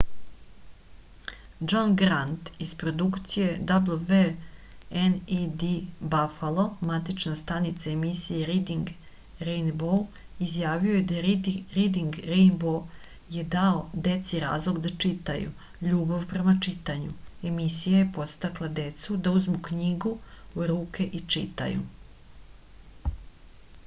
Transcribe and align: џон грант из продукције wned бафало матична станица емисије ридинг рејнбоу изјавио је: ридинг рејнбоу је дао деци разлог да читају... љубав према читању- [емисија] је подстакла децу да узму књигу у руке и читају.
џон 1.71 1.91
грант 2.01 2.47
из 2.65 2.69
продукције 2.83 3.49
wned 4.05 5.65
бафало 6.13 6.65
матична 6.91 7.33
станица 7.41 7.85
емисије 7.91 8.39
ридинг 8.51 8.89
рејнбоу 9.49 9.99
изјавио 10.45 10.95
је: 10.95 11.35
ридинг 11.75 12.17
рејнбоу 12.31 12.81
је 13.37 13.45
дао 13.57 13.85
деци 14.09 14.41
разлог 14.45 14.81
да 14.87 14.93
читају... 15.05 15.53
љубав 15.91 16.27
према 16.33 16.55
читању- 16.69 17.13
[емисија] 17.51 17.95
је 18.03 18.11
подстакла 18.17 18.71
децу 18.83 19.21
да 19.29 19.37
узму 19.41 19.61
књигу 19.69 20.15
у 20.61 20.67
руке 20.75 21.07
и 21.21 21.23
читају. 21.37 21.85